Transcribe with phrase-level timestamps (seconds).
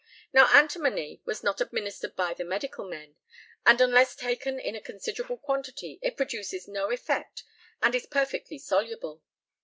[0.33, 3.13] Now, antimony was not administered by the medical men,
[3.67, 7.43] and unless taken in a considerable quantity it produces no effect
[7.83, 9.21] and is perfectly soluble.